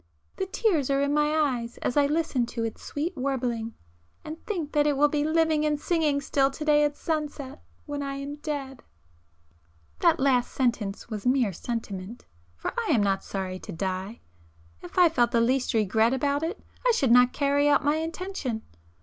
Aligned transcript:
The 0.37 0.47
tears 0.47 0.89
are 0.89 0.99
in 1.03 1.13
my 1.13 1.29
eyes 1.31 1.77
as 1.83 1.95
I 1.95 2.07
listen 2.07 2.47
to 2.47 2.63
its 2.63 2.81
sweet 2.81 3.15
warbling, 3.15 3.75
and 4.25 4.43
think 4.47 4.71
that 4.71 4.87
it 4.87 4.97
will 4.97 5.09
be 5.09 5.23
living 5.23 5.63
and 5.63 5.79
singing 5.79 6.21
still 6.21 6.49
to 6.49 6.65
day 6.65 6.83
at 6.83 6.97
sunset 6.97 7.61
when 7.85 8.01
I 8.01 8.15
am 8.15 8.37
dead! 8.37 8.81
·····That 10.01 10.19
last 10.19 10.51
sentence 10.53 11.11
was 11.11 11.27
mere 11.27 11.53
sentiment, 11.53 12.25
for 12.55 12.73
I 12.79 12.87
am 12.89 13.03
not 13.03 13.23
sorry 13.23 13.59
to 13.59 13.71
die. 13.71 14.21
If 14.81 14.97
I 14.97 15.07
felt 15.07 15.29
the 15.29 15.39
least 15.39 15.75
regret 15.75 16.15
about 16.15 16.41
it 16.41 16.59
I 16.83 16.93
should 16.93 17.11
not 17.11 17.31
carry 17.31 17.69
out 17.69 17.85
my 17.85 17.97
intention. 17.97 18.63